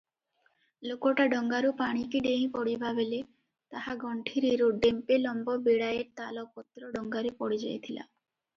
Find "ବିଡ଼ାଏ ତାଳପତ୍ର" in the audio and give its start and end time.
5.71-6.93